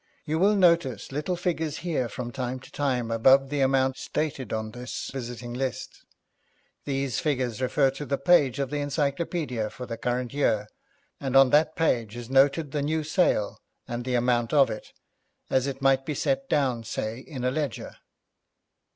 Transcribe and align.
You 0.25 0.39
will 0.39 0.55
notice 0.55 1.11
little 1.11 1.35
figures 1.35 1.77
here 1.85 2.09
from 2.09 2.31
time 2.31 2.59
to 2.61 2.71
time 2.71 3.11
above 3.11 3.49
the 3.49 3.59
amount 3.61 3.97
stated 3.97 4.51
on 4.51 4.71
this 4.71 5.11
visiting 5.13 5.53
list. 5.53 6.01
These 6.85 7.19
figures 7.19 7.61
refer 7.61 7.91
to 7.91 8.07
the 8.07 8.17
page 8.17 8.57
of 8.57 8.71
the 8.71 8.79
encyclopaedia 8.79 9.69
for 9.69 9.85
the 9.85 9.97
current 9.99 10.33
year, 10.33 10.65
and 11.19 11.35
on 11.35 11.51
that 11.51 11.75
page 11.75 12.15
is 12.17 12.31
noted 12.31 12.71
the 12.71 12.81
new 12.81 13.03
sale, 13.03 13.59
and 13.87 14.03
the 14.03 14.15
amount 14.15 14.53
of 14.53 14.71
it, 14.71 14.91
as 15.51 15.67
it 15.67 15.83
might 15.83 16.03
be 16.03 16.15
set 16.15 16.49
down, 16.49 16.83
say, 16.83 17.19
in 17.19 17.43
a 17.43 17.51
ledger.' 17.51 17.95